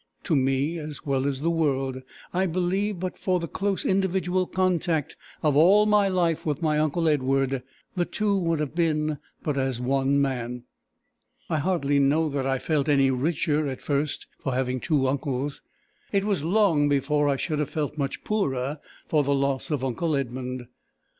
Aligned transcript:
To 0.23 0.35
me 0.35 0.79
as 0.79 1.05
well 1.05 1.27
as 1.27 1.41
the 1.41 1.51
world, 1.51 2.01
I 2.33 2.47
believe, 2.47 2.99
but 2.99 3.19
for 3.19 3.39
the 3.39 3.47
close 3.47 3.85
individual 3.85 4.47
contact 4.47 5.15
of 5.43 5.55
all 5.55 5.85
my 5.85 6.07
life 6.07 6.43
with 6.43 6.59
my 6.59 6.79
uncle 6.79 7.07
Edward, 7.07 7.61
the 7.95 8.05
two 8.05 8.35
would 8.35 8.59
have 8.59 8.73
been 8.73 9.19
but 9.43 9.59
as 9.59 9.79
one 9.79 10.19
man. 10.19 10.63
I 11.51 11.59
hardly 11.59 11.99
know 11.99 12.29
that 12.29 12.47
I 12.47 12.57
felt 12.57 12.89
any 12.89 13.11
richer 13.11 13.67
at 13.67 13.83
first 13.83 14.25
for 14.39 14.55
having 14.55 14.79
two 14.79 15.07
uncles; 15.07 15.61
it 16.11 16.25
was 16.25 16.43
long 16.43 16.89
before 16.89 17.29
I 17.29 17.35
should 17.35 17.59
have 17.59 17.69
felt 17.69 17.95
much 17.95 18.23
poorer 18.23 18.79
for 19.07 19.23
the 19.23 19.35
loss 19.35 19.69
of 19.69 19.83
uncle 19.85 20.15
Edmund. 20.15 20.65